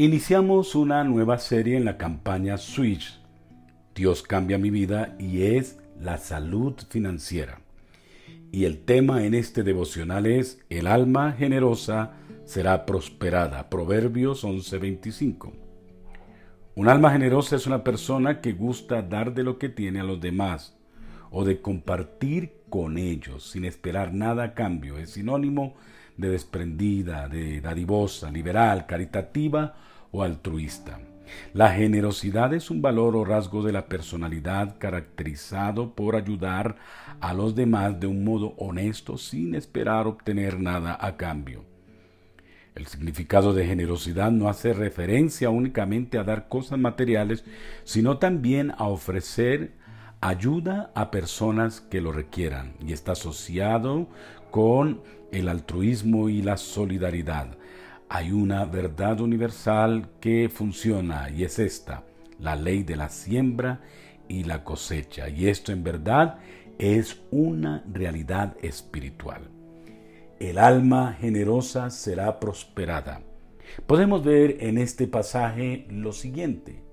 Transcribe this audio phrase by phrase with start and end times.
[0.00, 3.20] Iniciamos una nueva serie en la campaña Switch.
[3.94, 7.60] Dios cambia mi vida y es la salud financiera.
[8.50, 12.14] Y el tema en este devocional es El alma generosa
[12.46, 13.68] será prosperada.
[13.68, 15.52] Proverbios 11:25.
[16.76, 20.18] Un alma generosa es una persona que gusta dar de lo que tiene a los
[20.18, 20.78] demás
[21.30, 24.96] o de compartir con ellos sin esperar nada a cambio.
[24.96, 25.74] Es sinónimo
[26.16, 29.74] de desprendida, de dadivosa, liberal, caritativa
[30.12, 31.00] o altruista.
[31.52, 36.76] La generosidad es un valor o rasgo de la personalidad caracterizado por ayudar
[37.20, 41.64] a los demás de un modo honesto sin esperar obtener nada a cambio.
[42.74, 47.44] El significado de generosidad no hace referencia únicamente a dar cosas materiales,
[47.84, 49.72] sino también a ofrecer
[50.20, 54.08] ayuda a personas que lo requieran y está asociado
[54.50, 55.00] con
[55.32, 57.56] el altruismo y la solidaridad.
[58.08, 62.04] Hay una verdad universal que funciona y es esta,
[62.38, 63.80] la ley de la siembra
[64.28, 65.28] y la cosecha.
[65.28, 66.38] Y esto en verdad
[66.78, 69.48] es una realidad espiritual.
[70.38, 73.22] El alma generosa será prosperada.
[73.86, 76.89] Podemos ver en este pasaje lo siguiente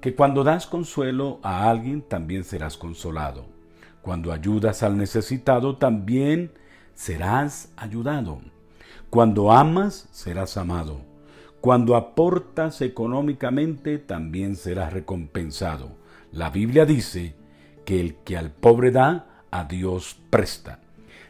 [0.00, 3.46] que cuando das consuelo a alguien también serás consolado.
[4.02, 6.52] Cuando ayudas al necesitado también
[6.94, 8.40] serás ayudado.
[9.10, 11.02] Cuando amas serás amado.
[11.60, 15.90] Cuando aportas económicamente también serás recompensado.
[16.32, 17.34] La Biblia dice
[17.84, 20.80] que el que al pobre da, a Dios presta.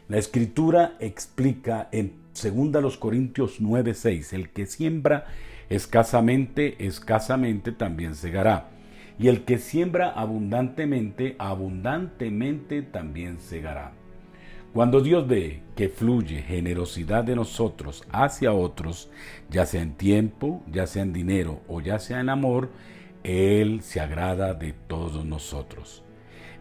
[0.07, 5.25] La escritura explica en 2 Corintios 9:6, el que siembra
[5.71, 8.71] Escasamente, escasamente también segará.
[9.17, 13.93] Y el que siembra abundantemente, abundantemente también segará.
[14.73, 19.09] Cuando Dios ve que fluye generosidad de nosotros hacia otros,
[19.49, 22.69] ya sea en tiempo, ya sea en dinero o ya sea en amor,
[23.23, 26.03] Él se agrada de todos nosotros.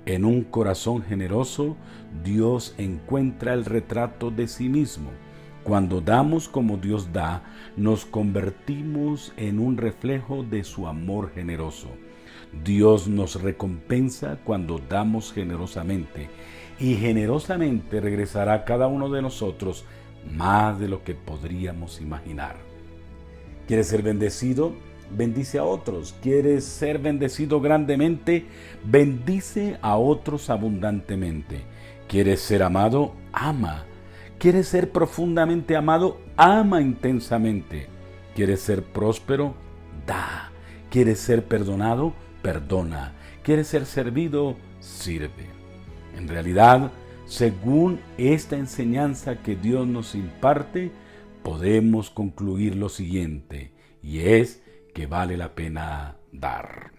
[0.07, 1.77] En un corazón generoso,
[2.23, 5.11] Dios encuentra el retrato de sí mismo
[5.63, 7.43] cuando damos como Dios da,
[7.77, 11.89] nos convertimos en un reflejo de su amor generoso.
[12.65, 16.29] Dios nos recompensa cuando damos generosamente
[16.79, 19.85] y generosamente regresará a cada uno de nosotros
[20.33, 22.57] más de lo que podríamos imaginar.
[23.67, 24.73] ¿Quieres ser bendecido?
[25.17, 26.15] Bendice a otros.
[26.23, 28.47] ¿Quieres ser bendecido grandemente?
[28.85, 31.61] Bendice a otros abundantemente.
[32.09, 33.13] ¿Quieres ser amado?
[33.33, 33.85] Ama
[34.41, 36.19] ¿Quieres ser profundamente amado?
[36.39, 37.89] Ama intensamente.
[38.35, 39.55] ¿Quieres ser próspero?
[40.07, 40.51] Da.
[40.89, 42.15] ¿Quieres ser perdonado?
[42.41, 43.13] Perdona.
[43.43, 44.57] ¿Quieres ser servido?
[44.79, 45.51] Sirve.
[46.17, 46.91] En realidad,
[47.27, 50.91] según esta enseñanza que Dios nos imparte,
[51.43, 54.63] podemos concluir lo siguiente, y es
[54.95, 56.93] que vale la pena dar.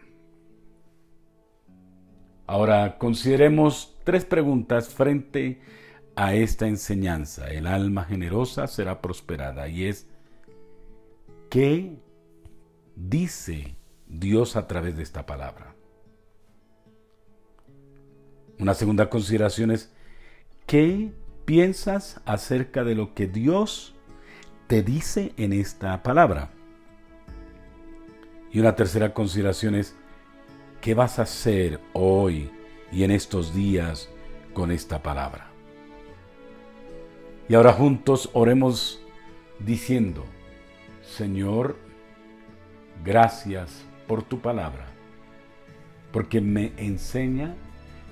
[2.45, 9.67] Ahora consideremos tres preguntas frente a a esta enseñanza, el alma generosa será prosperada.
[9.67, 10.07] Y es,
[11.49, 11.97] ¿qué
[12.95, 13.75] dice
[14.07, 15.75] Dios a través de esta palabra?
[18.59, 19.91] Una segunda consideración es,
[20.67, 21.13] ¿qué
[21.45, 23.95] piensas acerca de lo que Dios
[24.67, 26.51] te dice en esta palabra?
[28.51, 29.95] Y una tercera consideración es,
[30.81, 32.51] ¿qué vas a hacer hoy
[32.91, 34.09] y en estos días
[34.53, 35.50] con esta palabra?
[37.51, 39.01] Y ahora juntos oremos
[39.59, 40.23] diciendo,
[41.01, 41.75] Señor,
[43.03, 44.85] gracias por tu palabra,
[46.13, 47.53] porque me enseña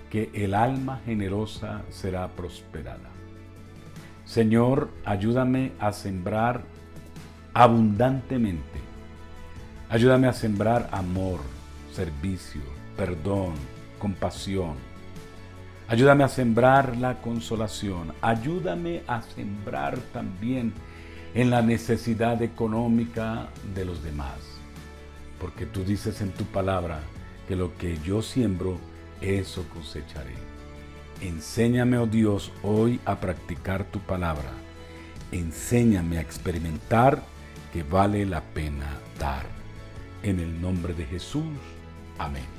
[0.10, 3.10] que el alma generosa será prosperada.
[4.26, 6.64] Señor, ayúdame a sembrar
[7.54, 8.82] abundantemente.
[9.88, 11.40] Ayúdame a sembrar amor,
[11.94, 12.60] servicio,
[12.98, 13.54] perdón,
[14.00, 14.74] compasión
[15.90, 18.14] Ayúdame a sembrar la consolación.
[18.22, 20.72] Ayúdame a sembrar también
[21.34, 24.38] en la necesidad económica de los demás.
[25.42, 27.00] Porque tú dices en tu palabra
[27.48, 28.78] que lo que yo siembro,
[29.20, 30.36] eso cosecharé.
[31.22, 34.52] Enséñame, oh Dios, hoy a practicar tu palabra.
[35.32, 37.24] Enséñame a experimentar
[37.74, 38.86] que vale la pena
[39.18, 39.46] dar.
[40.22, 41.46] En el nombre de Jesús.
[42.20, 42.59] Amén.